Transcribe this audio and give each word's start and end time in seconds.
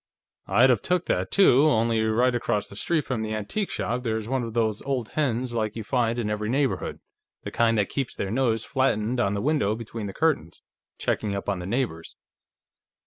I'd 0.47 0.71
of 0.71 0.81
took 0.81 1.05
that, 1.05 1.29
too, 1.29 1.65
only 1.67 2.01
right 2.01 2.33
across 2.33 2.67
the 2.67 2.75
street 2.75 3.03
from 3.05 3.21
the 3.21 3.35
antique 3.35 3.69
shop 3.69 4.01
there 4.01 4.17
is 4.17 4.27
one 4.27 4.41
of 4.41 4.55
these 4.55 4.81
old 4.81 5.09
hens 5.09 5.53
like 5.53 5.75
you 5.75 5.83
find 5.83 6.17
in 6.17 6.27
every 6.27 6.49
neighborhood, 6.49 7.01
the 7.43 7.51
kind 7.51 7.77
that 7.77 7.89
keeps 7.89 8.15
their 8.15 8.31
nose 8.31 8.65
flattened 8.65 9.19
on 9.19 9.35
the 9.35 9.41
window 9.41 9.75
between 9.75 10.07
the 10.07 10.11
curtains, 10.13 10.63
checking 10.97 11.35
up 11.35 11.47
on 11.47 11.59
the 11.59 11.67
neighbors. 11.67 12.15